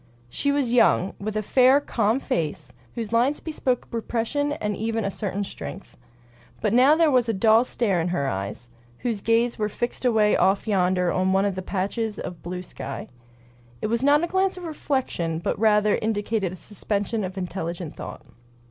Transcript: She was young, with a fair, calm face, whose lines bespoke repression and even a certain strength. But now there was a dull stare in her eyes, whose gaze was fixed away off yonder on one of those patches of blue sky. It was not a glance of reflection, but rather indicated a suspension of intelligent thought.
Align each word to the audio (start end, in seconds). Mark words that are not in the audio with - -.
She 0.29 0.51
was 0.51 0.73
young, 0.73 1.13
with 1.19 1.37
a 1.37 1.43
fair, 1.43 1.79
calm 1.79 2.19
face, 2.19 2.73
whose 2.95 3.13
lines 3.13 3.39
bespoke 3.39 3.87
repression 3.91 4.53
and 4.53 4.75
even 4.75 5.05
a 5.05 5.11
certain 5.11 5.43
strength. 5.43 5.95
But 6.59 6.73
now 6.73 6.95
there 6.95 7.11
was 7.11 7.29
a 7.29 7.33
dull 7.35 7.63
stare 7.65 8.01
in 8.01 8.07
her 8.07 8.27
eyes, 8.27 8.71
whose 9.01 9.21
gaze 9.21 9.59
was 9.59 9.71
fixed 9.71 10.03
away 10.03 10.35
off 10.35 10.67
yonder 10.67 11.11
on 11.11 11.33
one 11.33 11.45
of 11.45 11.53
those 11.53 11.65
patches 11.65 12.17
of 12.17 12.41
blue 12.41 12.63
sky. 12.63 13.09
It 13.79 13.87
was 13.93 14.01
not 14.03 14.23
a 14.23 14.27
glance 14.27 14.57
of 14.57 14.63
reflection, 14.63 15.37
but 15.37 15.59
rather 15.59 15.95
indicated 16.01 16.51
a 16.51 16.55
suspension 16.55 17.23
of 17.23 17.37
intelligent 17.37 17.95
thought. 17.95 18.25